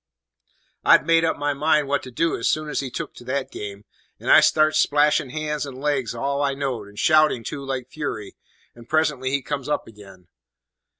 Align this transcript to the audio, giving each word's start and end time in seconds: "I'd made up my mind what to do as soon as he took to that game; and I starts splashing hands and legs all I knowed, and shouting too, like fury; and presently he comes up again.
"I'd 0.83 1.05
made 1.05 1.23
up 1.23 1.37
my 1.37 1.53
mind 1.53 1.87
what 1.87 2.01
to 2.01 2.09
do 2.09 2.35
as 2.35 2.47
soon 2.49 2.69
as 2.69 2.79
he 2.79 2.89
took 2.89 3.13
to 3.13 3.23
that 3.25 3.51
game; 3.51 3.85
and 4.19 4.31
I 4.31 4.39
starts 4.39 4.79
splashing 4.79 5.29
hands 5.29 5.63
and 5.63 5.79
legs 5.79 6.15
all 6.15 6.41
I 6.41 6.55
knowed, 6.55 6.87
and 6.87 6.97
shouting 6.97 7.43
too, 7.43 7.63
like 7.63 7.87
fury; 7.91 8.35
and 8.73 8.89
presently 8.89 9.29
he 9.29 9.43
comes 9.43 9.69
up 9.69 9.85
again. 9.85 10.27